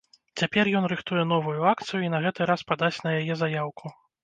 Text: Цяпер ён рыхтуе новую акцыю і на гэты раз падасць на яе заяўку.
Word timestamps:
Цяпер 0.39 0.71
ён 0.79 0.87
рыхтуе 0.93 1.23
новую 1.33 1.59
акцыю 1.73 2.01
і 2.07 2.11
на 2.15 2.23
гэты 2.25 2.49
раз 2.53 2.65
падасць 2.73 3.01
на 3.07 3.15
яе 3.21 3.33
заяўку. 3.45 3.97